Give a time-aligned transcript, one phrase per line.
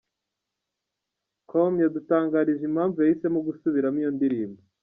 [1.49, 4.61] com yadutangarije impamvu yahisemo gusubiramo iyo ndirimbo.